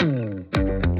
[0.00, 0.96] Mm-hmm.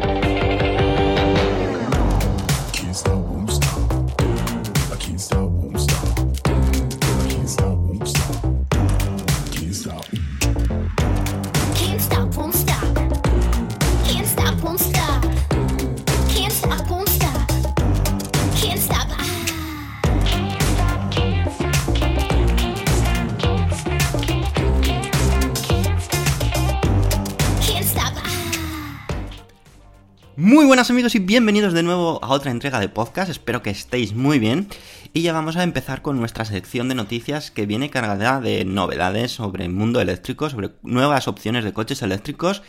[30.89, 34.67] Amigos y bienvenidos de nuevo a otra entrega de podcast, espero que estéis muy bien.
[35.13, 39.31] Y ya vamos a empezar con nuestra sección de noticias que viene cargada de novedades
[39.31, 42.63] sobre el mundo eléctrico, sobre nuevas opciones de coches eléctricos.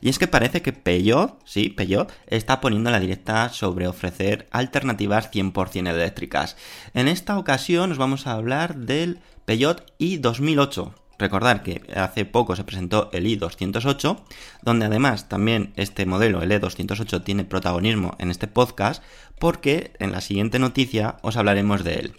[0.00, 5.30] Y es que parece que Peugeot, sí, Peugeot, está poniendo la directa sobre ofrecer alternativas
[5.30, 6.56] 100% eléctricas.
[6.94, 12.62] En esta ocasión nos vamos a hablar del Peugeot i2008 Recordar que hace poco se
[12.62, 14.20] presentó el i208,
[14.62, 19.02] donde además también este modelo, el e208, tiene protagonismo en este podcast,
[19.40, 22.16] porque en la siguiente noticia os hablaremos de él.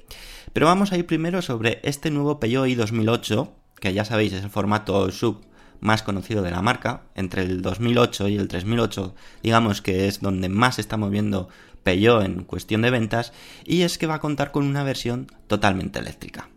[0.52, 4.50] Pero vamos a ir primero sobre este nuevo Peugeot i2008, que ya sabéis es el
[4.50, 5.46] formato sub
[5.80, 10.50] más conocido de la marca, entre el 2008 y el 3008, digamos que es donde
[10.50, 11.48] más se está moviendo
[11.84, 13.32] Peugeot en cuestión de ventas,
[13.64, 16.50] y es que va a contar con una versión totalmente eléctrica.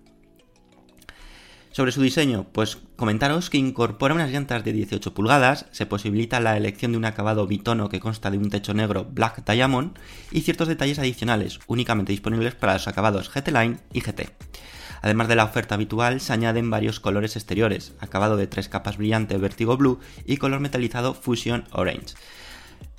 [1.72, 6.59] Sobre su diseño, pues comentaros que incorpora unas llantas de 18 pulgadas, se posibilita la
[6.59, 9.99] elección de un acabado bitono que consta de un techo negro Black Diamond
[10.31, 14.28] y ciertos detalles adicionales, únicamente disponibles para los acabados GT Line y GT.
[15.00, 19.38] Además de la oferta habitual, se añaden varios colores exteriores, acabado de tres capas brillante
[19.38, 22.15] Vertigo Blue y color metalizado Fusion Orange.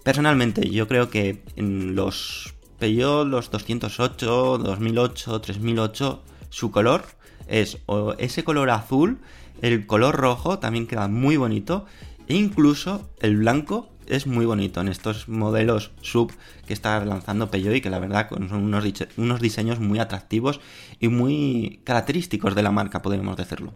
[0.04, 7.06] Personalmente, yo creo que en los Peugeot, los 208, 2008, 3008, su color
[7.48, 7.78] es
[8.18, 9.20] ese color azul,
[9.62, 11.86] el color rojo también queda muy bonito
[12.28, 16.32] e incluso el blanco es muy bonito en estos modelos sub
[16.68, 20.60] que está lanzando Peugeot y que la verdad son unos, diseños muy atractivos
[21.00, 23.74] y muy característicos de la marca, podríamos decirlo.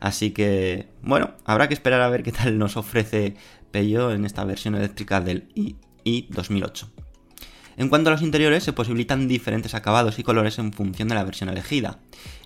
[0.00, 3.36] Así que, bueno, habrá que esperar a ver qué tal nos ofrece
[3.70, 6.90] Peugeot en esta versión eléctrica del i 2008.
[7.76, 11.24] En cuanto a los interiores, se posibilitan diferentes acabados y colores en función de la
[11.24, 11.98] versión elegida.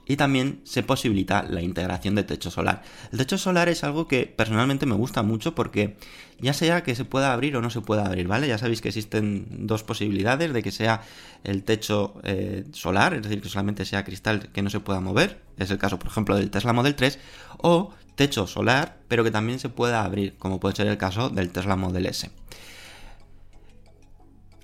[0.08, 2.82] Y también se posibilita la integración de techo solar.
[3.12, 5.96] El techo solar es algo que personalmente me gusta mucho porque
[6.40, 8.48] ya sea que se pueda abrir o no se pueda abrir, ¿vale?
[8.48, 11.02] Ya sabéis que existen dos posibilidades de que sea
[11.44, 15.42] el techo eh, solar, es decir, que solamente sea cristal que no se pueda mover,
[15.58, 17.18] es el caso por ejemplo del Tesla Model 3,
[17.58, 21.50] o techo solar, pero que también se pueda abrir, como puede ser el caso del
[21.50, 22.30] Tesla Model S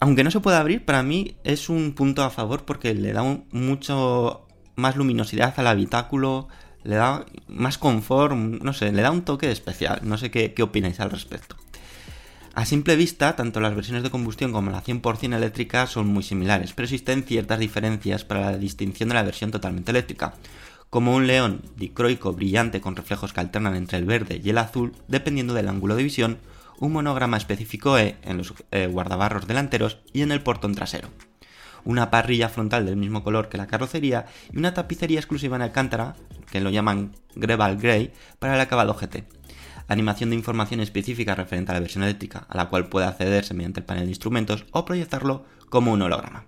[0.00, 3.22] aunque no se pueda abrir, para mí es un punto a favor porque le da
[3.52, 4.43] mucho
[4.76, 6.48] más luminosidad al habitáculo,
[6.82, 10.00] le da más confort, no sé, le da un toque especial.
[10.02, 11.56] No sé qué, qué opináis al respecto.
[12.54, 16.72] A simple vista, tanto las versiones de combustión como la 100% eléctrica son muy similares,
[16.72, 20.34] pero existen ciertas diferencias para la distinción de la versión totalmente eléctrica,
[20.88, 24.92] como un león dicroico brillante con reflejos que alternan entre el verde y el azul
[25.08, 26.38] dependiendo del ángulo de visión,
[26.78, 31.08] un monograma específico E en los eh, guardabarros delanteros y en el portón trasero,
[31.84, 36.16] una parrilla frontal del mismo color que la carrocería y una tapicería exclusiva en Alcántara,
[36.50, 39.24] que lo llaman Greval Grey, para el acabado GT
[39.88, 43.80] animación de información específica referente a la versión eléctrica, a la cual puede accederse mediante
[43.80, 46.44] el panel de instrumentos o proyectarlo como un holograma.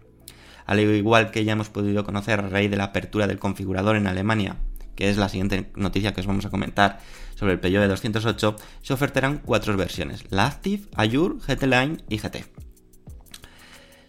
[0.64, 4.06] Al igual que ya hemos podido conocer a raíz de la apertura del configurador en
[4.06, 4.56] Alemania,
[4.96, 6.98] que es la siguiente noticia que os vamos a comentar
[7.36, 12.65] sobre el Peugeot 208, se ofertarán cuatro versiones, la Active, Allure, GT Line y GT.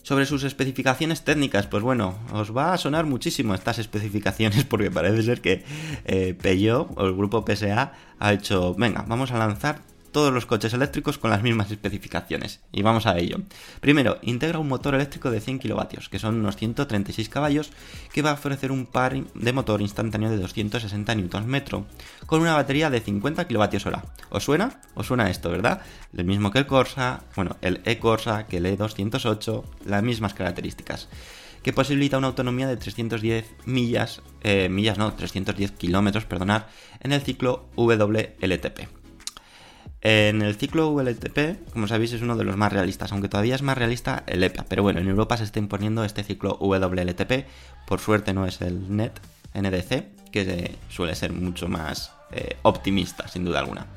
[0.08, 5.22] Sobre sus especificaciones técnicas, pues bueno, os va a sonar muchísimo estas especificaciones porque parece
[5.22, 5.66] ser que
[6.06, 6.34] eh,
[6.96, 9.82] o el grupo PSA ha hecho, venga, vamos a lanzar
[10.12, 12.62] todos los coches eléctricos con las mismas especificaciones.
[12.72, 13.38] Y vamos a ello.
[13.82, 17.72] Primero, integra un motor eléctrico de 100 kilovatios, que son unos 136 caballos,
[18.14, 21.62] que va a ofrecer un par de motor instantáneo de 260 Nm,
[22.26, 24.02] con una batería de 50 kWh.
[24.30, 24.82] ¿Os suena?
[24.96, 25.82] ¿Os suena esto, verdad?
[26.12, 31.08] Lo mismo que el Corsa, bueno, el e-Corsa, que el E208, las mismas características
[31.68, 36.64] que posibilita una autonomía de 310 millas, eh, millas no, 310 kilómetros, perdonad,
[37.02, 38.88] en el ciclo WLTP.
[40.02, 43.64] En el ciclo VLTP, como sabéis, es uno de los más realistas, aunque todavía es
[43.64, 44.66] más realista el EPA.
[44.70, 47.48] Pero bueno, en Europa se está imponiendo este ciclo WLTP.
[47.88, 49.20] Por suerte no es el NET,
[49.54, 53.88] NDC, que suele ser mucho más eh, optimista, sin duda alguna.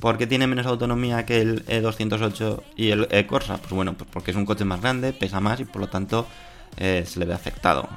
[0.00, 3.58] ¿Por qué tiene menos autonomía que el E208 y el E-Corsa?
[3.58, 6.26] Pues bueno, pues porque es un coche más grande, pesa más y por lo tanto
[6.76, 7.88] eh, se le ve afectado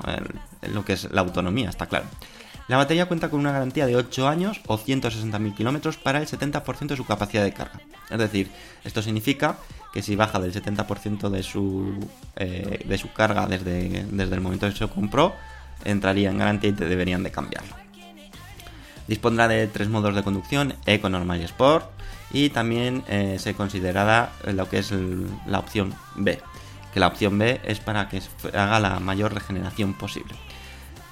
[0.61, 2.05] en lo que es la autonomía, está claro.
[2.69, 6.89] La batería cuenta con una garantía de 8 años o 160.000 kilómetros para el 70%
[6.89, 7.81] de su capacidad de carga.
[8.11, 8.51] Es decir,
[8.83, 9.57] esto significa
[9.91, 11.97] que si baja del 70% de su,
[12.35, 15.33] eh, de su carga desde, desde el momento en que se compró,
[15.83, 17.75] entraría en garantía y te deberían de cambiarlo.
[19.07, 21.89] Dispondrá de tres modos de conducción, Eco, Normal y Sport,
[22.31, 24.93] y también eh, se considerará lo que es
[25.47, 26.39] la opción B,
[26.93, 28.21] que la opción B es para que
[28.53, 30.35] haga la mayor regeneración posible.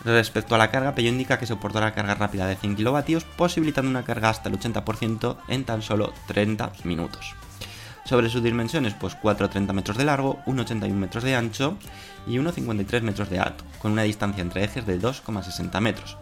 [0.07, 4.05] Respecto a la carga, Peugeot indica que soportará carga rápida de 100 kW, posibilitando una
[4.05, 7.35] carga hasta el 80% en tan solo 30 minutos.
[8.05, 11.77] Sobre sus dimensiones, pues 4,30 metros de largo, 1,81 metros de ancho
[12.25, 16.15] y 1,53 metros de alto, con una distancia entre ejes de 2,60 metros.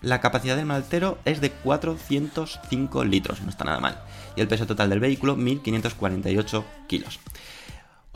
[0.00, 4.00] La capacidad del maltero es de 405 litros, no está nada mal,
[4.36, 7.20] y el peso total del vehículo 1.548 kilos.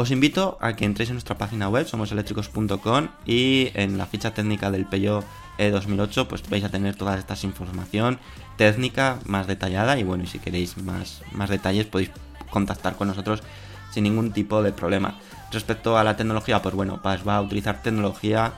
[0.02, 4.68] Os invito a que entréis en nuestra página web, somoseléctricos.com, y en la ficha técnica
[4.72, 5.24] del Peugeot
[5.58, 8.18] E2008 pues vais a tener toda esta información
[8.56, 12.10] técnica más detallada y bueno, y si queréis más, más detalles podéis
[12.50, 13.44] contactar con nosotros
[13.92, 15.20] sin ningún tipo de problema.
[15.52, 18.54] Respecto a la tecnología, pues bueno, pues va a utilizar tecnología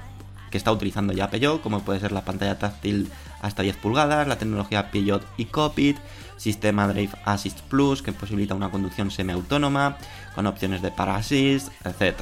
[0.55, 3.11] que está utilizando ya Peugeot, como puede ser la pantalla táctil
[3.43, 5.97] hasta 10 pulgadas, la tecnología Peugeot e-Cockpit,
[6.37, 9.97] sistema Drive Assist Plus que posibilita una conducción semiautónoma
[10.33, 12.21] con opciones de para assist, etc.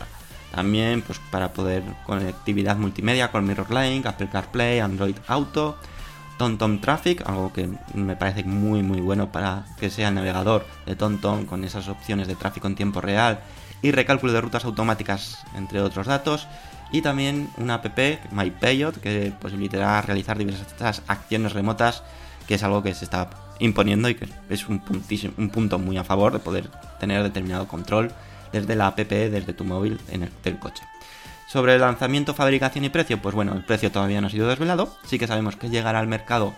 [0.50, 5.76] También pues para poder conectividad multimedia con MirrorLink, Apple CarPlay, Android Auto,
[6.38, 10.96] TomTom Traffic, algo que me parece muy muy bueno para que sea el navegador de
[10.96, 13.40] TomTom con esas opciones de tráfico en tiempo real
[13.82, 16.48] y recálculo de rutas automáticas entre otros datos
[16.92, 17.98] y también una app
[18.30, 22.02] MyPayot que posibilitará realizar diversas acciones remotas
[22.46, 24.82] que es algo que se está imponiendo y que es un,
[25.38, 26.68] un punto muy a favor de poder
[27.00, 28.12] tener determinado control
[28.52, 30.84] desde la app, desde tu móvil en el coche.
[31.48, 34.96] Sobre el lanzamiento, fabricación y precio, pues bueno, el precio todavía no ha sido desvelado,
[35.04, 36.54] sí que sabemos que llegará al mercado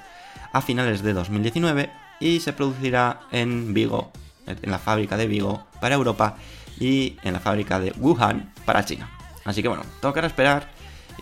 [0.53, 4.13] a finales de 2019 y se producirá en Vigo,
[4.47, 6.37] en la fábrica de Vigo para Europa
[6.79, 9.11] y en la fábrica de Wuhan para China.
[9.45, 10.69] Así que bueno, tocará esperar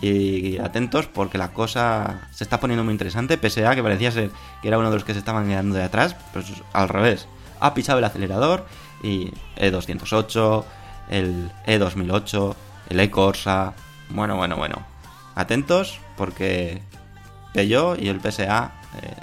[0.01, 4.31] y atentos porque la cosa se está poniendo muy interesante, pese a que parecía ser
[4.61, 7.27] que era uno de los que se estaban quedando de atrás, pues al revés,
[7.59, 8.65] ha pisado el acelerador
[9.03, 10.63] y E208,
[11.09, 12.55] el E2008,
[12.89, 13.73] el E-Corsa,
[14.09, 14.85] bueno, bueno, bueno,
[15.35, 16.81] atentos porque
[17.53, 19.15] Peugeot y el PSA eh,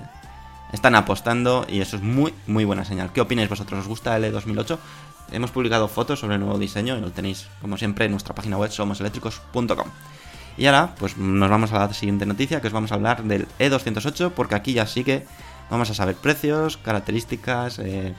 [0.72, 3.12] están apostando y eso es muy, muy buena señal.
[3.12, 3.80] ¿Qué opináis vosotros?
[3.80, 4.78] ¿Os gusta el E2008?
[5.32, 8.56] Hemos publicado fotos sobre el nuevo diseño y lo tenéis, como siempre, en nuestra página
[8.56, 9.88] web somoseléctricos.com.
[10.56, 13.46] Y ahora, pues nos vamos a la siguiente noticia, que os vamos a hablar del
[13.58, 15.26] E208, porque aquí ya sí que
[15.70, 18.14] vamos a saber precios, características, eh,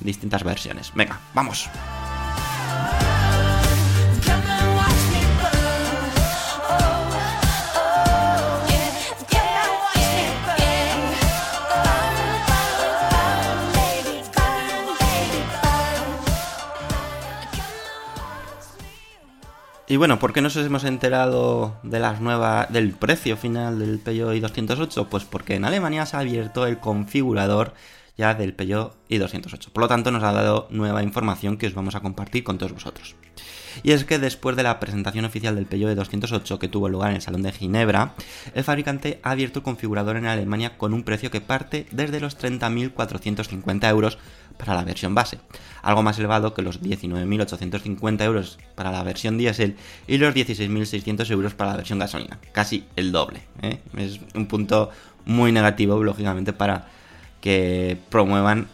[0.00, 0.92] distintas versiones.
[0.94, 1.68] Venga, vamos.
[19.90, 24.34] Y bueno, ¿por qué nos hemos enterado de las nuevas, del precio final del Peugeot
[24.34, 25.08] i208?
[25.08, 27.74] Pues porque en Alemania se ha abierto el configurador
[28.16, 29.70] ya del Peugeot i208.
[29.72, 32.72] Por lo tanto, nos ha dado nueva información que os vamos a compartir con todos
[32.72, 33.16] vosotros.
[33.82, 37.16] Y es que después de la presentación oficial del Peugeot i208 que tuvo lugar en
[37.16, 38.14] el Salón de Ginebra,
[38.54, 42.38] el fabricante ha abierto el configurador en Alemania con un precio que parte desde los
[42.38, 44.18] 30.450 euros
[44.58, 45.38] para la versión base,
[45.82, 51.54] algo más elevado que los 19.850 euros para la versión diésel y los 16.600 euros
[51.54, 53.42] para la versión gasolina, casi el doble.
[53.62, 53.80] ¿eh?
[53.96, 54.90] Es un punto
[55.24, 56.88] muy negativo, lógicamente, para
[57.40, 58.68] que promuevan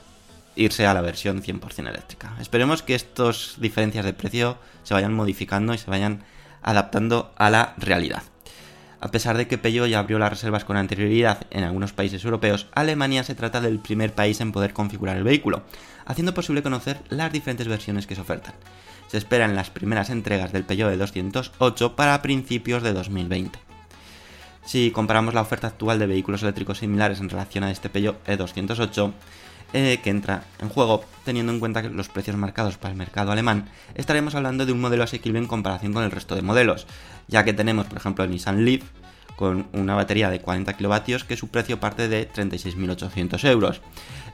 [0.56, 2.34] irse a la versión 100% eléctrica.
[2.40, 6.24] Esperemos que estas diferencias de precio se vayan modificando y se vayan
[6.62, 8.22] adaptando a la realidad.
[9.00, 12.66] A pesar de que Peugeot ya abrió las reservas con anterioridad en algunos países europeos,
[12.72, 15.62] Alemania se trata del primer país en poder configurar el vehículo,
[16.06, 18.54] haciendo posible conocer las diferentes versiones que se ofertan.
[19.08, 23.58] Se esperan las primeras entregas del Peugeot de 208 para principios de 2020.
[24.64, 29.12] Si comparamos la oferta actual de vehículos eléctricos similares en relación a este Peugeot E208,
[29.72, 33.68] eh, que entra en juego, teniendo en cuenta los precios marcados para el mercado alemán,
[33.94, 36.86] estaremos hablando de un modelo asequible en comparación con el resto de modelos,
[37.28, 38.84] ya que tenemos, por ejemplo, el Nissan Leaf
[39.36, 43.80] con una batería de 40 kilovatios que su precio parte de 36.800 euros.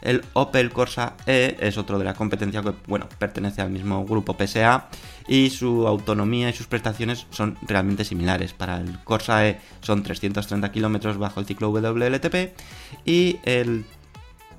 [0.01, 4.37] El Opel Corsa E es otro de la competencia que, bueno, pertenece al mismo grupo
[4.39, 4.89] PSA
[5.29, 8.53] y su autonomía y sus prestaciones son realmente similares.
[8.53, 12.57] Para el Corsa E son 330 kilómetros bajo el ciclo WLTP
[13.05, 13.85] y el,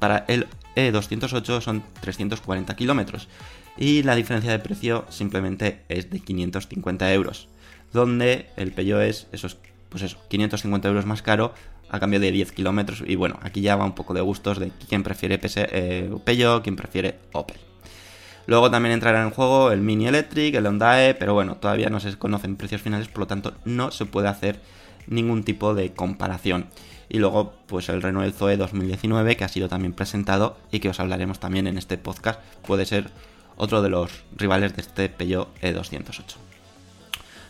[0.03, 3.29] para el E208 son 340 kilómetros.
[3.77, 7.47] Y la diferencia de precio simplemente es de 550 euros
[7.93, 9.55] donde el Peugeot es esos,
[9.87, 11.53] pues eso, 550 euros más caro
[11.89, 13.01] a cambio de 10 kilómetros.
[13.07, 16.75] Y bueno, aquí ya va un poco de gustos de quién prefiere eh, Peugeot, quién
[16.75, 17.55] prefiere Opel.
[18.45, 22.01] Luego también entrará en juego el Mini Electric, el Honda E, pero bueno, todavía no
[22.01, 24.59] se conocen precios finales, por lo tanto no se puede hacer
[25.07, 26.65] ningún tipo de comparación.
[27.09, 30.99] Y luego, pues el Renault Zoe 2019, que ha sido también presentado y que os
[30.99, 33.11] hablaremos también en este podcast, puede ser
[33.55, 36.35] otro de los rivales de este Peugeot E208.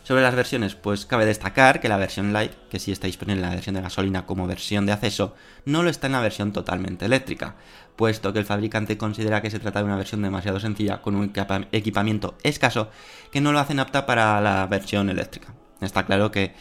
[0.03, 3.49] Sobre las versiones, pues cabe destacar que la versión Light, que sí está disponible en
[3.49, 5.33] la versión de gasolina como versión de acceso,
[5.63, 7.55] no lo está en la versión totalmente eléctrica,
[7.95, 11.31] puesto que el fabricante considera que se trata de una versión demasiado sencilla con un
[11.71, 12.89] equipamiento escaso
[13.31, 15.53] que no lo hacen apta para la versión eléctrica.
[15.79, 16.53] Está claro que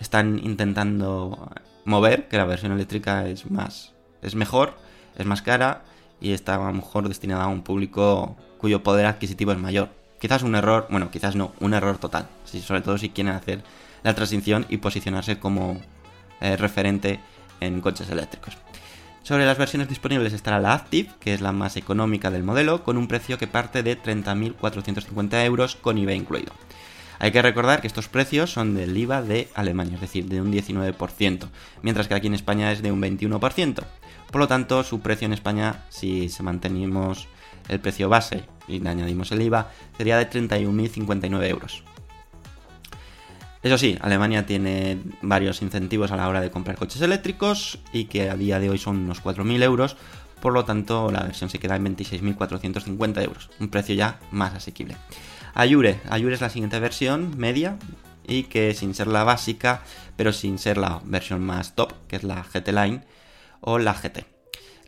[0.00, 1.52] están intentando
[1.84, 4.74] mover que la versión eléctrica es más es mejor,
[5.16, 5.82] es más cara
[6.20, 9.90] y está a lo mejor destinada a un público cuyo poder adquisitivo es mayor.
[10.20, 12.28] Quizás un error, bueno, quizás no, un error total.
[12.44, 13.62] sobre todo si quieren hacer
[14.02, 15.80] la transición y posicionarse como
[16.40, 17.20] eh, referente
[17.60, 18.56] en coches eléctricos.
[19.22, 22.96] Sobre las versiones disponibles estará la Active, que es la más económica del modelo, con
[22.96, 26.52] un precio que parte de 30.450 euros con IVA incluido.
[27.20, 30.52] Hay que recordar que estos precios son del IVA de Alemania, es decir, de un
[30.52, 31.48] 19%,
[31.82, 33.84] mientras que aquí en España es de un 21%.
[34.30, 37.26] Por lo tanto, su precio en España, si se mantenemos
[37.68, 41.82] el precio base y le añadimos el IVA, sería de 31.059 euros.
[43.62, 48.30] Eso sí, Alemania tiene varios incentivos a la hora de comprar coches eléctricos y que
[48.30, 49.96] a día de hoy son unos 4.000 euros,
[50.40, 54.96] por lo tanto la versión se queda en 26.450 euros, un precio ya más asequible.
[55.54, 57.78] Ayure, Ayure es la siguiente versión media
[58.26, 59.82] y que sin ser la básica,
[60.16, 63.00] pero sin ser la versión más top, que es la GT Line
[63.60, 64.26] o la GT.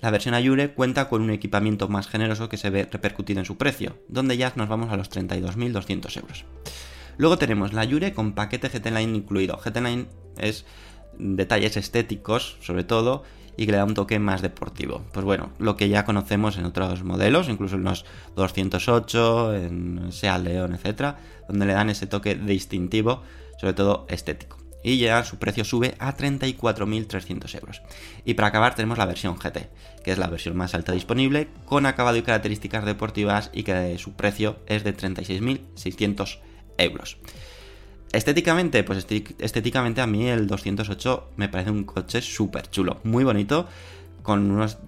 [0.01, 3.59] La versión Ayure cuenta con un equipamiento más generoso que se ve repercutido en su
[3.59, 6.45] precio, donde ya nos vamos a los 32.200 euros.
[7.19, 9.59] Luego tenemos la Ayure con paquete GT Line incluido.
[9.59, 10.07] GT Line
[10.39, 10.65] es
[11.19, 13.25] detalles estéticos, sobre todo,
[13.61, 15.05] y que le da un toque más deportivo.
[15.13, 20.43] Pues bueno, lo que ya conocemos en otros modelos, incluso en los 208, en Seat
[20.43, 23.23] León, etc., donde le dan ese toque distintivo,
[23.61, 27.83] sobre todo estético y ya su precio sube a 34.300 euros.
[28.25, 29.69] Y para acabar tenemos la versión GT,
[30.03, 34.15] que es la versión más alta disponible, con acabado y características deportivas y que su
[34.15, 36.39] precio es de 36.600
[36.79, 37.19] euros.
[38.13, 39.07] Estéticamente, pues
[39.39, 43.69] estéticamente a mí el 208 me parece un coche súper chulo, muy bonito,
[44.23, 44.79] con unos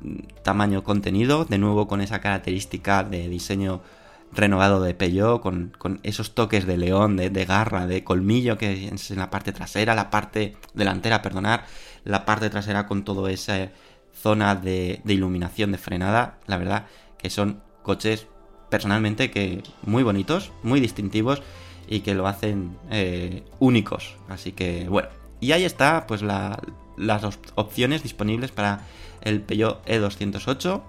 [0.43, 3.81] tamaño contenido, de nuevo con esa característica de diseño
[4.33, 9.19] renovado de Peugeot, con, esos toques de león, de, garra, de colmillo que es en
[9.19, 11.67] la parte trasera, la parte delantera, perdonar,
[12.05, 13.71] la parte trasera con toda esa
[14.21, 16.87] zona de, iluminación de frenada, la verdad
[17.19, 18.27] que son coches
[18.69, 21.43] personalmente que muy bonitos, muy distintivos
[21.89, 24.17] y que lo hacen eh, únicos.
[24.29, 25.09] Así que bueno,
[25.41, 26.59] y ahí está pues las
[27.55, 28.83] opciones disponibles para
[29.23, 30.83] el Peugeot E208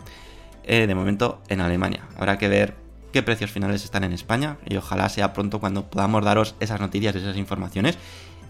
[0.63, 2.07] eh, de momento en Alemania.
[2.17, 2.75] Habrá que ver
[3.11, 7.15] qué precios finales están en España y ojalá sea pronto cuando podamos daros esas noticias,
[7.15, 7.97] esas informaciones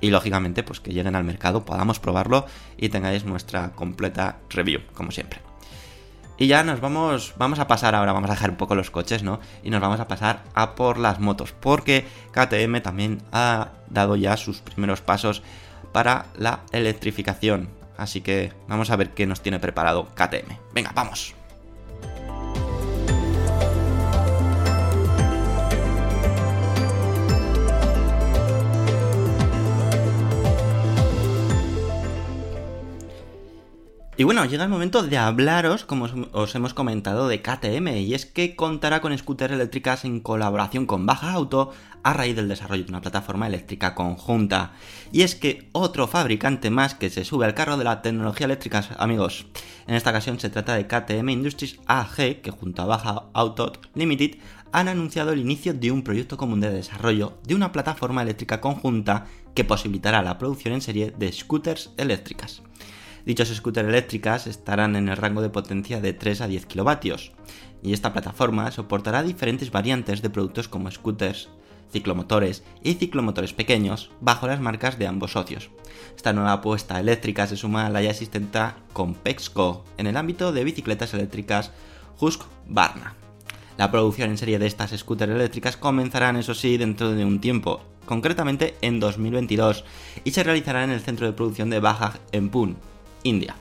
[0.01, 2.45] y lógicamente pues que lleguen al mercado, podamos probarlo
[2.77, 5.52] y tengáis nuestra completa review, como siempre.
[6.37, 9.23] Y ya nos vamos, vamos a pasar ahora, vamos a dejar un poco los coches,
[9.23, 9.39] ¿no?
[9.63, 14.35] Y nos vamos a pasar a por las motos, porque KTM también ha dado ya
[14.37, 15.43] sus primeros pasos
[15.91, 17.69] para la electrificación.
[17.97, 20.57] Así que vamos a ver qué nos tiene preparado KTM.
[20.73, 21.35] Venga, vamos.
[34.15, 38.27] Y bueno, llega el momento de hablaros, como os hemos comentado, de KTM, y es
[38.27, 41.72] que contará con scooters eléctricas en colaboración con Baja Auto
[42.03, 44.74] a raíz del desarrollo de una plataforma eléctrica conjunta.
[45.12, 48.88] Y es que otro fabricante más que se sube al carro de la tecnología eléctrica,
[49.00, 49.48] amigos.
[49.88, 54.38] En esta ocasión se trata de KTM Industries AG, que junto a Baja Auto Limited
[54.72, 59.25] han anunciado el inicio de un proyecto común de desarrollo de una plataforma eléctrica conjunta
[59.55, 62.62] que posibilitará la producción en serie de scooters eléctricas.
[63.25, 67.32] Dichas scooters eléctricas estarán en el rango de potencia de 3 a 10 kilovatios,
[67.82, 71.50] y esta plataforma soportará diferentes variantes de productos como scooters,
[71.89, 75.70] ciclomotores y ciclomotores pequeños bajo las marcas de ambos socios.
[76.18, 78.60] Esta nueva apuesta eléctrica se suma a la ya existente
[78.92, 81.72] Compexco en el ámbito de bicicletas eléctricas
[82.20, 83.15] Husqvarna.
[83.77, 87.82] La producción en serie de estas scooters eléctricas comenzarán, eso sí, dentro de un tiempo,
[88.06, 89.86] concretamente en 2022,
[90.25, 92.75] y se realizará en el centro de producción de Baja en Pune,
[93.24, 93.56] India.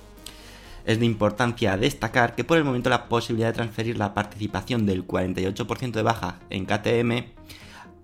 [0.85, 5.07] Es de importancia destacar que por el momento la posibilidad de transferir la participación del
[5.07, 7.33] 48% de baja en KTM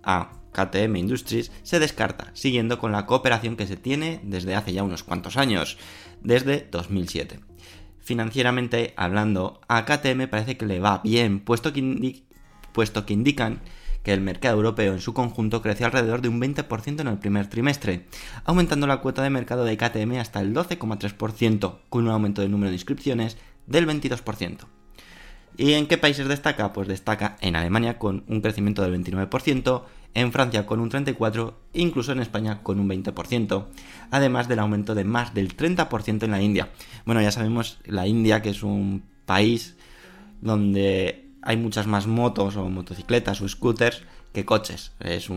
[0.04, 4.82] a KTM Industries se descarta, siguiendo con la cooperación que se tiene desde hace ya
[4.82, 5.78] unos cuantos años,
[6.22, 7.40] desde 2007.
[8.00, 12.24] Financieramente hablando, a KTM parece que le va bien, puesto que,
[12.72, 13.60] puesto que indican
[14.08, 17.46] que el mercado europeo en su conjunto creció alrededor de un 20% en el primer
[17.50, 18.06] trimestre,
[18.46, 22.70] aumentando la cuota de mercado de KTM hasta el 12,3%, con un aumento del número
[22.70, 24.60] de inscripciones del 22%.
[25.58, 26.72] ¿Y en qué países destaca?
[26.72, 29.82] Pues destaca en Alemania con un crecimiento del 29%,
[30.14, 33.66] en Francia con un 34%, incluso en España con un 20%,
[34.10, 36.70] además del aumento de más del 30% en la India.
[37.04, 39.76] Bueno, ya sabemos la India que es un país
[40.40, 44.92] donde hay muchas más motos o motocicletas o scooters que coches.
[45.00, 45.28] Es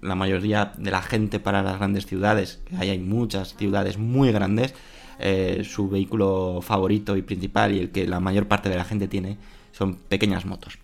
[0.00, 4.74] la mayoría de la gente para las grandes ciudades, que hay muchas ciudades muy grandes,
[5.18, 9.08] eh, su vehículo favorito y principal y el que la mayor parte de la gente
[9.08, 9.38] tiene
[9.72, 10.78] son pequeñas motos.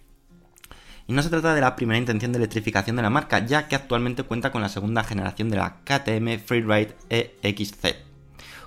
[1.06, 3.74] Y no se trata de la primera intención de electrificación de la marca, ya que
[3.74, 7.96] actualmente cuenta con la segunda generación de la KTM Freeride EXC,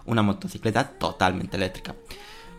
[0.06, 1.96] una motocicleta totalmente eléctrica.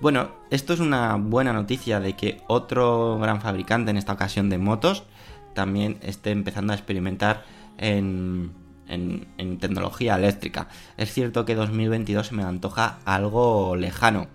[0.00, 4.58] Bueno, esto es una buena noticia de que otro gran fabricante, en esta ocasión de
[4.58, 5.04] motos,
[5.54, 7.44] también esté empezando a experimentar
[7.78, 8.52] en,
[9.60, 10.68] tecnología eléctrica.
[10.96, 14.26] Es cierto que 2022 se me antoja algo lejano.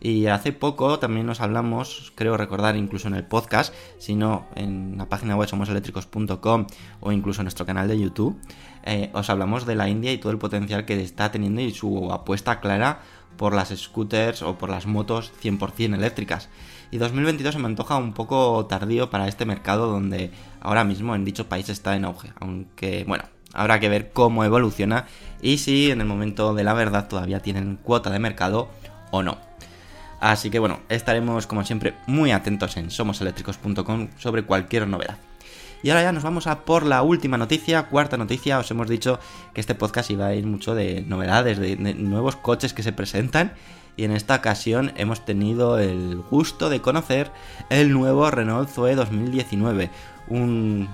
[0.00, 4.96] Y hace poco también nos hablamos, creo recordar incluso en el podcast, si no en
[4.96, 6.66] la página web somoseléctricos.com
[7.00, 8.40] o incluso en nuestro canal de YouTube,
[8.84, 12.12] eh, os hablamos de la India y todo el potencial que está teniendo y su
[12.12, 13.02] apuesta clara
[13.38, 16.50] por las scooters o por las motos 100% eléctricas.
[16.90, 21.24] Y 2022 se me antoja un poco tardío para este mercado donde ahora mismo en
[21.24, 22.32] dicho país está en auge.
[22.40, 23.24] Aunque, bueno,
[23.54, 25.06] habrá que ver cómo evoluciona
[25.40, 28.68] y si en el momento de la verdad todavía tienen cuota de mercado
[29.10, 29.38] o no.
[30.20, 35.16] Así que bueno, estaremos como siempre muy atentos en somoseléctricos.com sobre cualquier novedad.
[35.82, 38.58] Y ahora ya nos vamos a por la última noticia, cuarta noticia.
[38.58, 39.20] Os hemos dicho
[39.54, 43.52] que este podcast iba a ir mucho de novedades, de, nuevos coches que se presentan.
[43.96, 47.30] Y en esta ocasión hemos tenido el gusto de conocer
[47.68, 49.90] el nuevo Renault Zoe 2019.
[50.28, 50.88] Un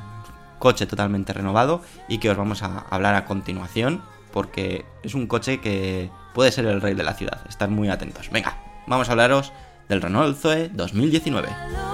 [0.59, 5.61] coche totalmente renovado y que os vamos a hablar a continuación porque es un coche
[5.61, 7.41] que puede ser el rey de la ciudad.
[7.49, 8.31] Estar muy atentos.
[8.31, 9.53] Venga, vamos a hablaros
[9.89, 11.94] del Renault Zoe 2019.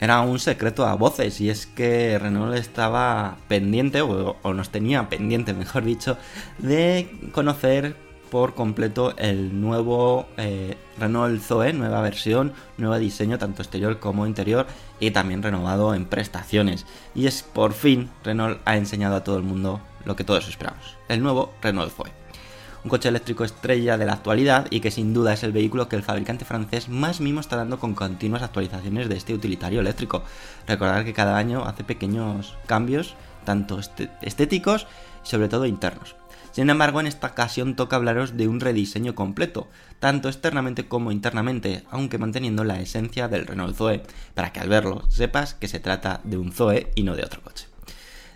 [0.00, 5.52] Era un secreto a voces y es que Renault estaba pendiente, o, nos tenía pendiente,
[5.54, 6.16] mejor dicho,
[6.58, 7.94] de conocer
[8.30, 14.66] por completo el nuevo eh, Renault Zoe, nueva versión, nuevo diseño, tanto exterior como interior,
[15.00, 16.86] y también renovado en prestaciones.
[17.14, 20.96] Y es por fin Renault ha enseñado a todo el mundo lo que todos esperamos,
[21.08, 22.19] el nuevo Renault Zoe.
[22.82, 25.96] Un coche eléctrico estrella de la actualidad y que sin duda es el vehículo que
[25.96, 30.22] el fabricante francés más mimo está dando con continuas actualizaciones de este utilitario eléctrico.
[30.66, 33.14] Recordar que cada año hace pequeños cambios,
[33.44, 34.86] tanto este, estéticos
[35.24, 36.16] y sobre todo internos.
[36.52, 39.68] Sin embargo, en esta ocasión toca hablaros de un rediseño completo,
[40.00, 44.02] tanto externamente como internamente, aunque manteniendo la esencia del Renault Zoe,
[44.34, 47.40] para que al verlo sepas que se trata de un Zoe y no de otro
[47.42, 47.66] coche.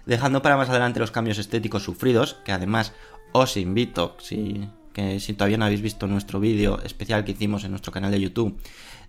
[0.06, 2.92] Dejando para más adelante los cambios estéticos sufridos, que además
[3.36, 7.72] os invito, si, que si todavía no habéis visto nuestro vídeo especial que hicimos en
[7.72, 8.56] nuestro canal de YouTube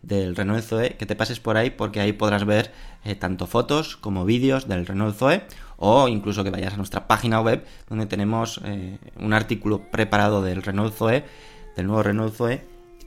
[0.01, 2.71] del Renault Zoe, que te pases por ahí porque ahí podrás ver
[3.03, 5.43] eh, tanto fotos como vídeos del Renault Zoe
[5.77, 10.63] o incluso que vayas a nuestra página web donde tenemos eh, un artículo preparado del
[10.63, 11.23] Renault Zoe,
[11.75, 12.65] del nuevo Renault Zoe,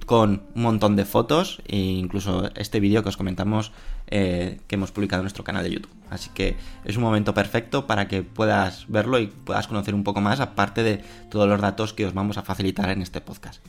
[0.08, 3.72] con un montón de fotos e incluso este vídeo que os comentamos
[4.06, 5.92] eh, que hemos publicado en nuestro canal de YouTube.
[6.08, 10.22] Así que es un momento perfecto para que puedas verlo y puedas conocer un poco
[10.22, 13.62] más, aparte de todos los datos que os vamos a facilitar en este podcast.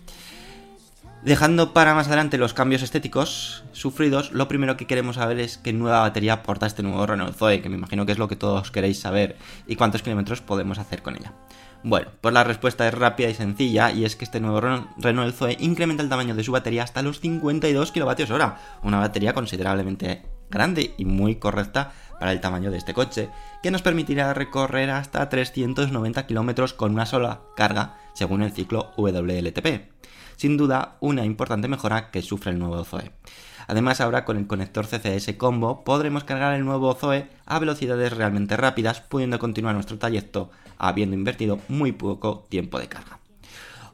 [1.24, 5.74] Dejando para más adelante los cambios estéticos sufridos, lo primero que queremos saber es qué
[5.74, 8.72] nueva batería aporta este nuevo Renault Zoe, que me imagino que es lo que todos
[8.72, 9.36] queréis saber,
[9.68, 11.34] y cuántos kilómetros podemos hacer con ella.
[11.82, 14.60] Bueno, pues la respuesta es rápida y sencilla, y es que este nuevo
[14.98, 18.44] Renault Zoe incrementa el tamaño de su batería hasta los 52 kWh,
[18.84, 23.30] una batería considerablemente grande y muy correcta para el tamaño de este coche,
[23.64, 29.90] que nos permitirá recorrer hasta 390 km con una sola carga, según el ciclo WLTP
[30.40, 33.12] sin duda una importante mejora que sufre el nuevo Zoe.
[33.68, 38.56] Además ahora con el conector CCS Combo podremos cargar el nuevo Zoe a velocidades realmente
[38.56, 43.20] rápidas, pudiendo continuar nuestro trayecto habiendo invertido muy poco tiempo de carga.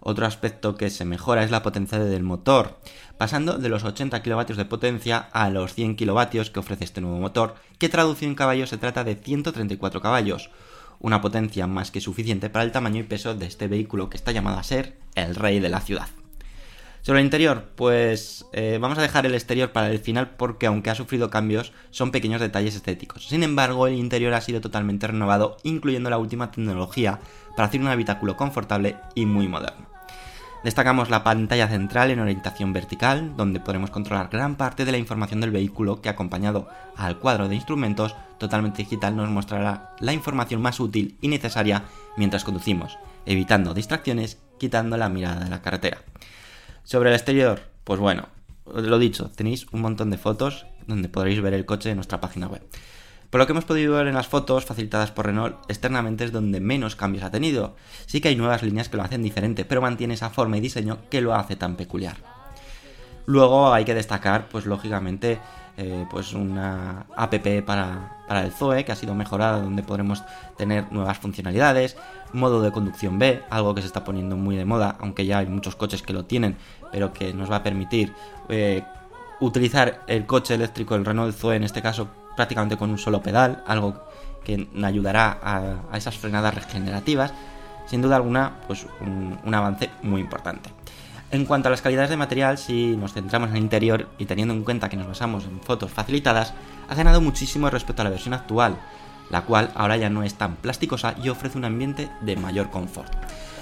[0.01, 2.79] Otro aspecto que se mejora es la potencia del motor,
[3.17, 6.21] pasando de los 80 kW de potencia a los 100 kW
[6.53, 10.51] que ofrece este nuevo motor, que traducido en caballos se trata de 134 caballos,
[10.99, 14.31] una potencia más que suficiente para el tamaño y peso de este vehículo que está
[14.31, 16.07] llamado a ser el rey de la ciudad.
[17.05, 20.89] Sobre el interior, pues eh, vamos a dejar el exterior para el final porque aunque
[20.89, 23.27] ha sufrido cambios, son pequeños detalles estéticos.
[23.27, 27.19] Sin embargo, el interior ha sido totalmente renovado, incluyendo la última tecnología
[27.55, 29.85] para hacer un habitáculo confortable y muy moderno.
[30.63, 35.39] Destacamos la pantalla central en orientación vertical, donde podremos controlar gran parte de la información
[35.41, 40.79] del vehículo que acompañado al cuadro de instrumentos totalmente digital nos mostrará la información más
[40.79, 41.83] útil y necesaria
[42.17, 46.01] mientras conducimos, evitando distracciones, quitando la mirada de la carretera.
[46.83, 48.27] Sobre el exterior, pues bueno,
[48.65, 52.47] lo dicho, tenéis un montón de fotos donde podréis ver el coche en nuestra página
[52.47, 52.63] web.
[53.29, 56.61] Por lo que hemos podido ver en las fotos facilitadas por Renault, externamente es donde
[56.61, 57.75] menos cambios ha tenido.
[58.05, 60.99] Sí que hay nuevas líneas que lo hacen diferente, pero mantiene esa forma y diseño
[61.09, 62.17] que lo hace tan peculiar.
[63.25, 65.39] Luego hay que destacar, pues lógicamente,
[65.77, 67.35] eh, pues una app
[67.65, 70.23] para, para, el Zoe que ha sido mejorada donde podremos
[70.57, 71.97] tener nuevas funcionalidades,
[72.31, 75.47] modo de conducción B, algo que se está poniendo muy de moda, aunque ya hay
[75.47, 76.55] muchos coches que lo tienen,
[76.93, 78.13] pero que nos va a permitir
[78.47, 78.83] eh,
[79.41, 82.07] utilizar el coche eléctrico, el Renault Zoe en este caso,
[82.37, 84.01] prácticamente con un solo pedal, algo
[84.45, 87.33] que ayudará a, esas frenadas regenerativas,
[87.85, 90.69] sin duda alguna, pues un avance muy importante.
[91.31, 94.53] En cuanto a las calidades de material, si nos centramos en el interior y teniendo
[94.53, 96.53] en cuenta que nos basamos en fotos facilitadas,
[96.87, 98.77] ha ganado muchísimo respecto a la versión actual,
[99.31, 103.11] la cual ahora ya no es tan plasticosa y ofrece un ambiente de mayor confort.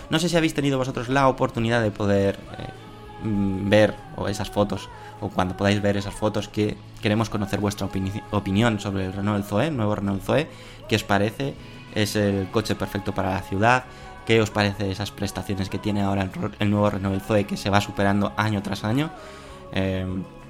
[0.10, 3.95] No sé si habéis tenido vosotros la oportunidad de poder eh, mm, ver
[4.28, 4.89] esas fotos
[5.21, 7.88] o cuando podáis ver esas fotos que queremos conocer vuestra
[8.32, 10.49] opinión sobre el Renault Zoe, el nuevo Renault Zoe,
[10.89, 11.54] qué os parece,
[11.95, 13.86] es el coche perfecto para la ciudad,
[14.25, 17.81] ¿Qué os parece esas prestaciones que tiene ahora el, nuevo Renault Zoe que se va
[17.81, 19.12] superando año tras año?
[19.73, 20.05] Eh,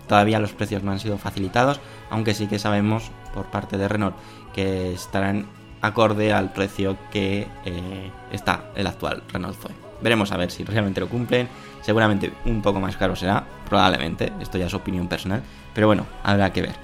[0.07, 4.15] todavía los precios no han sido facilitados, aunque sí que sabemos por parte de Renault
[4.53, 5.47] que estarán
[5.81, 9.71] acorde al precio que eh, está el actual Renault Zoe.
[10.01, 11.47] Veremos a ver si realmente lo cumplen.
[11.81, 14.31] Seguramente un poco más caro será, probablemente.
[14.39, 15.41] Esto ya es opinión personal,
[15.73, 16.75] pero bueno, habrá que ver.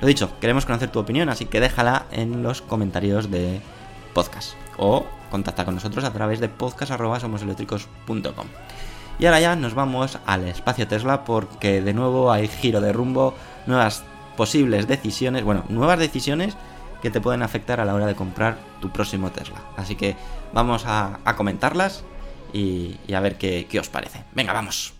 [0.00, 3.60] Lo dicho, queremos conocer tu opinión, así que déjala en los comentarios de
[4.14, 8.46] podcast o contacta con nosotros a través de podcast.somoseléctricos.com.
[9.18, 13.34] Y ahora ya nos vamos al espacio Tesla porque de nuevo hay giro de rumbo,
[13.66, 14.04] nuevas
[14.36, 16.56] posibles decisiones, bueno, nuevas decisiones
[17.02, 19.60] que te pueden afectar a la hora de comprar tu próximo Tesla.
[19.76, 20.16] Así que
[20.52, 22.04] vamos a, comentarlas
[22.52, 24.24] y, a ver qué, qué os parece.
[24.34, 24.97] Venga, vamos.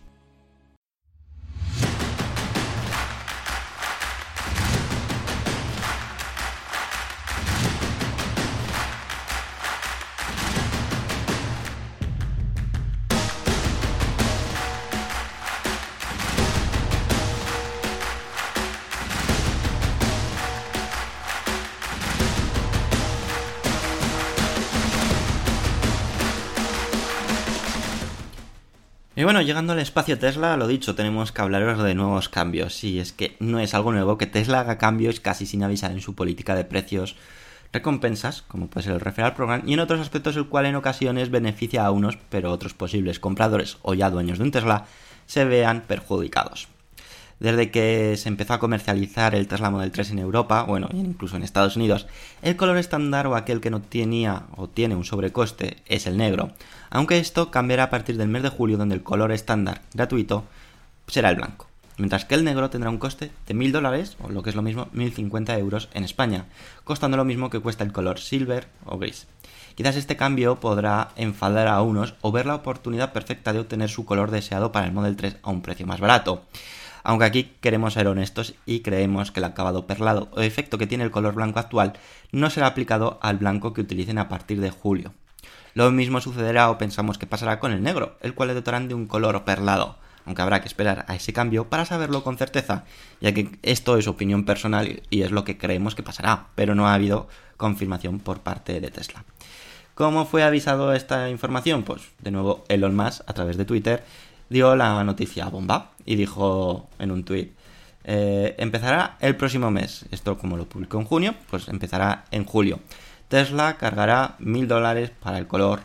[29.19, 32.85] Y bueno, llegando al espacio Tesla, lo dicho, tenemos que hablaros de nuevos cambios.
[32.85, 36.01] Y es que no es algo nuevo que Tesla haga cambios casi sin avisar en
[36.01, 37.17] su política de precios
[37.73, 41.33] recompensas, como puede ser el referral program, y en otros aspectos el cual en ocasiones
[41.33, 44.87] beneficia a unos, pero otros posibles compradores o ya dueños de un Tesla
[45.27, 46.69] se vean perjudicados.
[47.41, 51.45] Desde que se empezó a comercializar el Tesla Model 3 en Europa, bueno, incluso en
[51.45, 52.07] Estados Unidos,
[52.43, 56.51] el color estándar o aquel que no tenía o tiene un sobrecoste es el negro,
[56.91, 60.45] aunque esto cambiará a partir del mes de julio donde el color estándar gratuito
[61.07, 64.43] será el blanco mientras que el negro tendrá un coste de 1000 dólares, o lo
[64.43, 66.47] que es lo mismo, 1050 euros en España,
[66.85, 69.27] costando lo mismo que cuesta el color silver o gris.
[69.75, 74.05] Quizás este cambio podrá enfadar a unos o ver la oportunidad perfecta de obtener su
[74.05, 76.45] color deseado para el Model 3 a un precio más barato.
[77.09, 81.05] Aunque aquí queremos ser honestos y creemos que el acabado perlado o efecto que tiene
[81.05, 81.95] el color blanco actual
[82.33, 85.15] no será aplicado al blanco que utilicen a partir de julio.
[85.73, 88.95] Lo mismo sucederá o pensamos que pasará con el negro, el cual le dotarán de
[88.95, 92.85] un color perlado aunque habrá que esperar a ese cambio para saberlo con certeza,
[93.23, 96.87] ya que esto es opinión personal y es lo que creemos que pasará, pero no
[96.87, 99.25] ha habido confirmación por parte de Tesla.
[99.99, 101.83] ¿Cómo fue avisado esta información?
[101.83, 104.05] Pues de nuevo Elon Musk a través de Twitter
[104.49, 107.53] dio la noticia bomba y dijo en un tweet
[108.11, 110.07] eh, empezará el próximo mes.
[110.11, 112.81] Esto como lo publicó en junio, pues empezará en julio.
[113.29, 115.81] Tesla cargará mil dólares para el color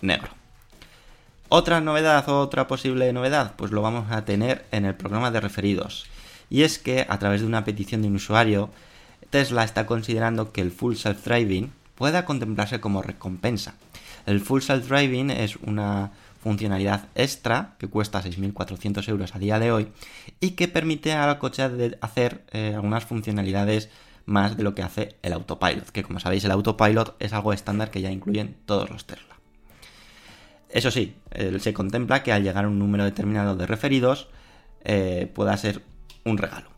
[0.00, 0.30] negro.
[1.48, 6.06] Otra novedad, otra posible novedad, pues lo vamos a tener en el programa de referidos.
[6.48, 8.70] Y es que a través de una petición de un usuario,
[9.30, 13.74] Tesla está considerando que el Full Self-Driving pueda contemplarse como recompensa.
[14.26, 16.10] El Full Self-Driving es una
[16.40, 19.88] funcionalidad extra que cuesta 6.400 euros a día de hoy
[20.40, 21.62] y que permite al coche
[22.00, 23.90] hacer eh, algunas funcionalidades
[24.24, 27.90] más de lo que hace el autopilot, que como sabéis el autopilot es algo estándar
[27.90, 29.36] que ya incluyen todos los Tesla.
[30.68, 31.16] Eso sí,
[31.58, 34.28] se contempla que al llegar a un número determinado de referidos
[34.84, 35.82] eh, pueda ser
[36.24, 36.70] un regalo.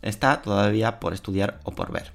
[0.00, 2.12] Está todavía por estudiar o por ver.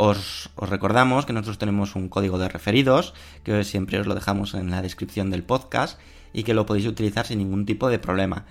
[0.00, 4.70] Os, recordamos que nosotros tenemos un código de referidos, que siempre os lo dejamos en
[4.70, 5.98] la descripción del podcast
[6.32, 8.46] y que lo podéis utilizar sin ningún tipo de problema.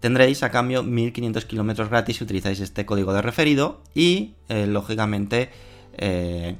[0.00, 5.50] Tendréis a cambio 1500 kilómetros gratis si utilizáis este código de referido y, eh, lógicamente,
[5.98, 6.56] eh,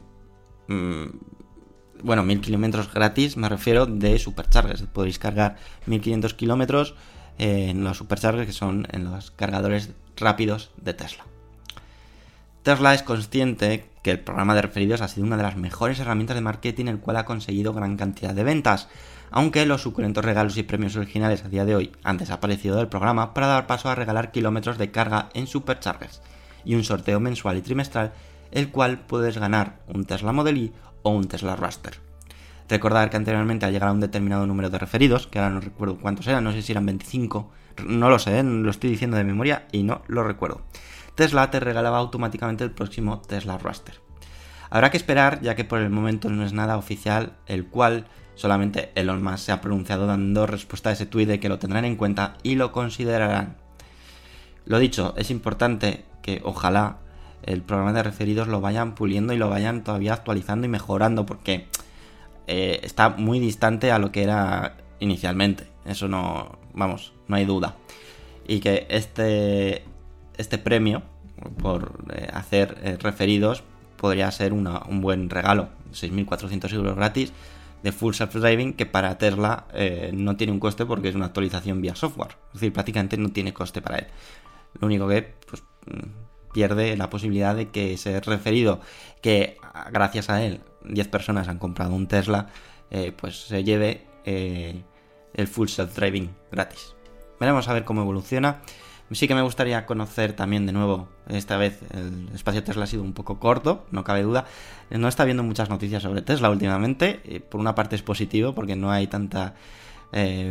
[0.67, 1.05] mm,
[2.03, 4.83] bueno, 1000 kilómetros gratis, me refiero de superchargers.
[4.93, 6.95] Podéis cargar 1500 kilómetros
[7.39, 9.89] en los superchargers que son en los cargadores
[10.19, 11.25] rápidos de Tesla.
[12.63, 16.35] Tesla es consciente que el programa de referidos ha sido una de las mejores herramientas
[16.35, 18.89] de marketing el cual ha conseguido gran cantidad de ventas,
[19.31, 23.35] aunque los suculentos regalos y premios originales a día de hoy han desaparecido del programa
[23.35, 26.23] para dar paso a regalar kilómetros de carga en superchargers
[26.65, 28.15] y un sorteo mensual y trimestral
[28.51, 31.99] el cual puedes ganar un Tesla Model Y o un Tesla Raster.
[32.67, 35.99] Recordar que anteriormente al llegar a un determinado número de referidos, que ahora no recuerdo
[35.99, 37.51] cuántos eran, no sé si eran 25,
[37.87, 38.43] no lo sé, ¿eh?
[38.43, 40.63] lo estoy diciendo de memoria y no lo recuerdo.
[41.19, 44.01] Tesla te regalaba automáticamente el próximo Tesla Raster.
[44.71, 48.93] Habrá que esperar, ya que por el momento no es nada oficial, el cual solamente
[48.95, 51.97] Elon Musk se ha pronunciado dando respuesta a ese tuit de que lo tendrán en
[51.97, 53.57] cuenta y lo considerarán.
[54.65, 56.99] Lo dicho, es importante que ojalá
[57.43, 61.67] el programa de referidos lo vayan puliendo y lo vayan todavía actualizando y mejorando porque
[62.47, 65.67] eh, está muy distante a lo que era inicialmente.
[65.85, 67.75] Eso no, vamos, no hay duda.
[68.47, 69.83] Y que este,
[70.39, 71.03] este premio
[71.61, 73.63] por eh, hacer eh, referidos
[73.97, 75.69] podría ser un buen regalo.
[75.93, 77.33] 6.400 euros gratis
[77.83, 79.67] de Full Self Driving que para Tesla
[80.13, 82.37] no tiene un coste porque es una actualización vía software.
[82.49, 84.07] Es decir, prácticamente no tiene coste para él.
[84.81, 85.65] Lo único que pues,
[86.53, 88.81] pierde la posibilidad de que ese referido,
[89.21, 89.59] que
[89.91, 92.49] gracias a él 10 personas han comprado un Tesla,
[92.91, 94.83] eh, pues se lleve eh,
[95.35, 96.95] el full self-driving gratis.
[97.39, 98.63] Veremos a ver cómo evoluciona.
[99.11, 103.03] Sí que me gustaría conocer también de nuevo, esta vez el espacio Tesla ha sido
[103.03, 104.45] un poco corto, no cabe duda.
[104.91, 107.21] No está habiendo muchas noticias sobre Tesla últimamente.
[107.25, 109.55] Eh, por una parte es positivo porque no hay tanta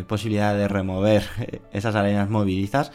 [0.08, 1.24] posibilidad de remover
[1.74, 2.91] esas arenas movilizas.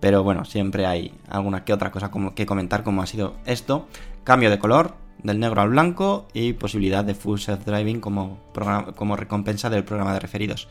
[0.00, 3.88] Pero bueno, siempre hay alguna que otra cosa que comentar como ha sido esto.
[4.24, 9.84] Cambio de color, del negro al blanco y posibilidad de full self-driving como recompensa del
[9.84, 10.68] programa de referidos.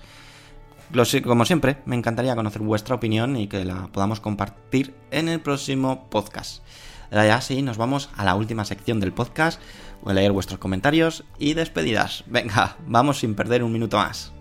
[1.24, 6.10] Como siempre, me encantaría conocer vuestra opinión y que la podamos compartir en el próximo
[6.10, 6.64] podcast.
[7.12, 9.62] Ahora sí, nos vamos a la última sección del podcast.
[10.02, 12.24] Voy a leer vuestros comentarios y despedidas.
[12.28, 14.35] Venga, vamos sin perder un minuto más.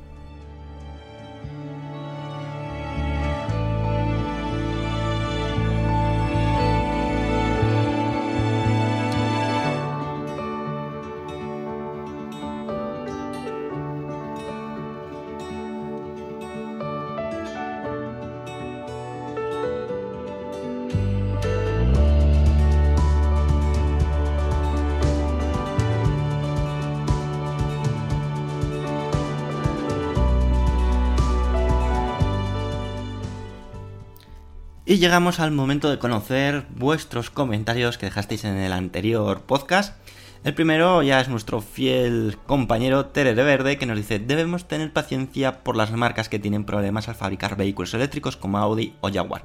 [35.04, 39.98] Llegamos al momento de conocer vuestros comentarios que dejasteis en el anterior podcast.
[40.44, 45.62] El primero ya es nuestro fiel compañero Terere Verde que nos dice debemos tener paciencia
[45.62, 49.44] por las marcas que tienen problemas al fabricar vehículos eléctricos como Audi o Jaguar.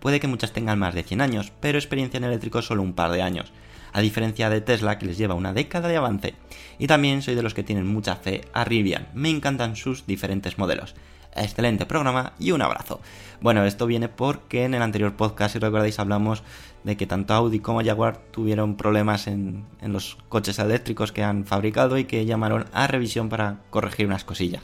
[0.00, 3.12] Puede que muchas tengan más de 100 años, pero experiencia en eléctrico solo un par
[3.12, 3.52] de años,
[3.92, 6.34] a diferencia de Tesla que les lleva una década de avance.
[6.80, 10.58] Y también soy de los que tienen mucha fe a Rivian, me encantan sus diferentes
[10.58, 10.96] modelos
[11.42, 13.00] excelente programa y un abrazo.
[13.40, 16.42] Bueno, esto viene porque en el anterior podcast, si recordáis, hablamos
[16.84, 21.98] de que tanto Audi como Jaguar tuvieron problemas en, los coches eléctricos que han fabricado
[21.98, 24.62] y que llamaron a revisión para corregir unas cosillas.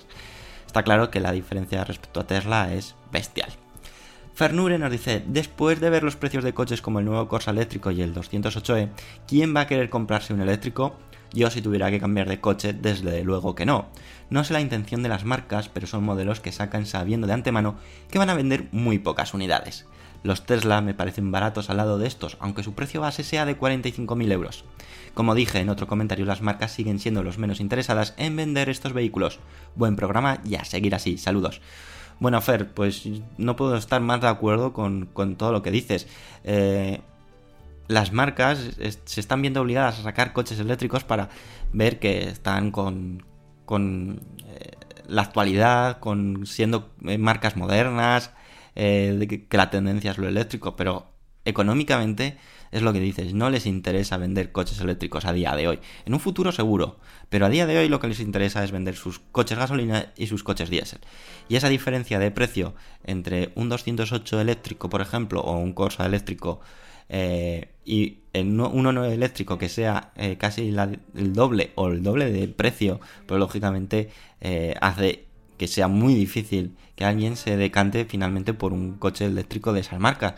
[0.66, 3.50] Está claro que la diferencia respecto a Tesla es bestial.
[4.34, 7.90] Fernure nos dice, después de ver los precios de coches como el nuevo Corsa eléctrico
[7.90, 8.88] y el 208e,
[9.26, 10.96] ¿quién va a querer comprarse un eléctrico?
[11.32, 13.86] Yo si tuviera que cambiar de coche, desde luego que no.
[14.30, 17.76] No sé la intención de las marcas, pero son modelos que sacan sabiendo de antemano
[18.10, 19.86] que van a vender muy pocas unidades.
[20.22, 23.58] Los Tesla me parecen baratos al lado de estos, aunque su precio base sea de
[23.58, 24.64] 45.000 euros.
[25.14, 28.92] Como dije en otro comentario, las marcas siguen siendo los menos interesadas en vender estos
[28.92, 29.40] vehículos.
[29.74, 31.18] Buen programa y a seguir así.
[31.18, 31.60] Saludos.
[32.20, 36.06] Bueno, Fer, pues no puedo estar más de acuerdo con, todo lo que dices.
[36.44, 37.00] Eh,
[37.92, 38.58] las marcas
[39.04, 41.28] se están viendo obligadas a sacar coches eléctricos para
[41.72, 43.24] ver que están con,
[43.64, 44.72] con eh,
[45.06, 48.32] la actualidad, con siendo eh, marcas modernas,
[48.74, 51.12] eh, que, la tendencia es lo eléctrico, pero
[51.44, 52.38] económicamente
[52.70, 55.80] es lo que dices, no les interesa vender coches eléctricos a día de hoy.
[56.06, 58.96] En un futuro seguro, pero a día de hoy lo que les interesa es vender
[58.96, 61.00] sus coches gasolina y sus coches diésel.
[61.50, 62.74] Y esa diferencia de precio
[63.04, 66.60] entre un 208 eléctrico, por ejemplo, o un Corsa eléctrico
[67.08, 70.74] eh, y en uno eléctrico que sea eh, casi
[71.14, 74.10] el doble o el doble de precio, pues lógicamente
[74.40, 75.26] eh, hace
[75.58, 80.00] que sea muy difícil que alguien se decante finalmente por un coche eléctrico de esas
[80.00, 80.34] marcas.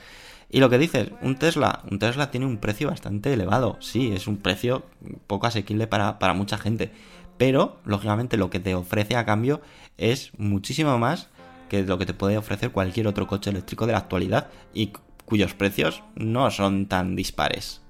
[0.50, 4.26] Y lo que dices, un Tesla, un Tesla tiene un precio bastante elevado, sí, es
[4.26, 4.84] un precio
[5.26, 6.92] poco asequible para, para mucha gente,
[7.38, 9.60] pero lógicamente lo que te ofrece a cambio
[9.98, 11.28] es muchísimo más
[11.68, 14.48] que lo que te puede ofrecer cualquier otro coche eléctrico de la actualidad.
[14.72, 14.92] Y
[15.24, 17.82] cuyos precios no son tan dispares.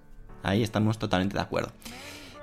[0.43, 1.73] Ahí estamos totalmente de acuerdo.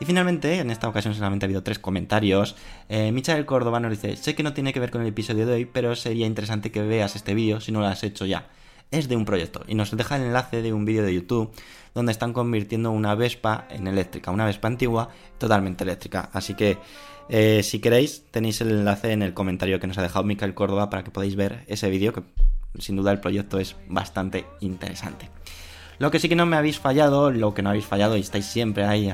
[0.01, 2.55] Y finalmente, en esta ocasión solamente ha habido tres comentarios.
[2.89, 5.53] Eh, Michael Córdoba nos dice, sé que no tiene que ver con el episodio de
[5.53, 8.49] hoy, pero sería interesante que veas este vídeo si no lo has hecho ya.
[8.89, 11.51] Es de un proyecto y nos deja el enlace de un vídeo de YouTube
[11.93, 16.31] donde están convirtiendo una Vespa en eléctrica, una Vespa antigua totalmente eléctrica.
[16.33, 16.79] Así que
[17.29, 20.89] eh, si queréis tenéis el enlace en el comentario que nos ha dejado Michael Córdoba
[20.89, 22.23] para que podáis ver ese vídeo que
[22.79, 25.29] sin duda el proyecto es bastante interesante.
[25.99, 28.45] Lo que sí que no me habéis fallado, lo que no habéis fallado y estáis
[28.45, 29.13] siempre ahí,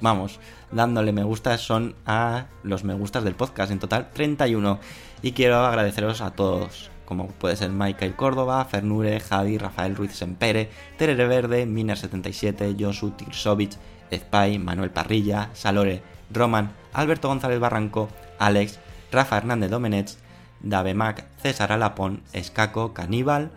[0.00, 0.40] vamos,
[0.72, 4.80] dándole me gusta son a los me gustas del podcast, en total 31.
[5.22, 10.68] Y quiero agradeceros a todos, como puede ser Michael Córdoba, Fernure, Javi, Rafael Ruiz Sempere,
[10.98, 13.72] Terere Verde, Miner77, Josu Tirsovic,
[14.12, 18.80] Spy, Manuel Parrilla, Salore, Roman, Alberto González Barranco, Alex,
[19.12, 20.16] Rafa Hernández Domenech,
[20.60, 23.50] Davemac, César Alapón, Escaco, Caníbal,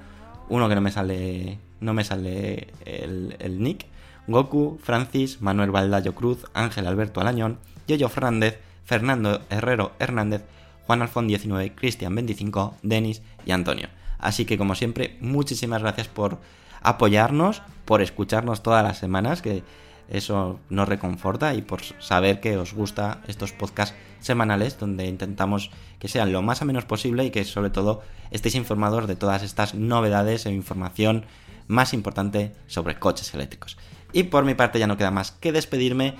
[0.49, 3.85] uno que no me sale, no me sale el, nick,
[4.27, 10.43] Goku, Francis, Manuel Baldayo Cruz, Ángel Alberto Alañón, Yoyo Fernández, Fernando Herrero Hernández,
[10.85, 13.89] Juan Alfón 19, Cristian 25, Denis y Antonio.
[14.17, 16.39] Así que como siempre, muchísimas gracias por
[16.81, 19.63] apoyarnos, por escucharnos todas las semanas, que
[20.09, 26.07] eso nos reconforta y por saber que os gusta estos podcasts semanales donde intentamos que
[26.07, 29.75] sean lo más o menos posible y que sobre todo estéis informados de todas estas
[29.75, 31.25] novedades e información
[31.67, 33.77] más importante sobre coches eléctricos.
[34.11, 36.15] Y por mi parte ya no queda más que despedirme.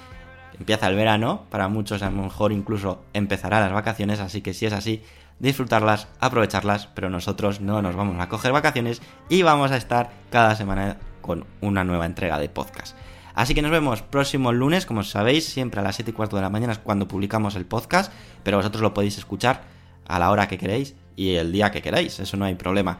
[0.58, 4.66] Empieza el verano, para muchos a lo mejor incluso empezará las vacaciones, así que si
[4.66, 5.02] es así,
[5.40, 10.56] disfrutarlas, aprovecharlas, pero nosotros no nos vamos a coger vacaciones y vamos a estar cada
[10.56, 12.96] semana con una nueva entrega de podcast.
[13.40, 16.42] Así que nos vemos próximo lunes, como sabéis, siempre a las 7 y cuarto de
[16.42, 18.12] la mañana es cuando publicamos el podcast,
[18.44, 19.62] pero vosotros lo podéis escuchar
[20.10, 23.00] a la hora que queréis y el día que queráis, eso no hay problema,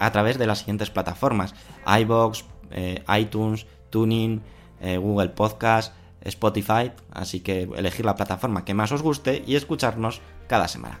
[0.00, 1.54] a través de las siguientes plataformas,
[2.00, 4.42] iBox, eh, iTunes, Tuning,
[4.80, 10.20] eh, Google Podcast, Spotify, así que elegir la plataforma que más os guste y escucharnos
[10.48, 10.98] cada semana.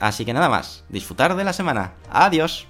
[0.00, 1.92] Así que nada más, disfrutar de la semana.
[2.10, 2.66] Adiós.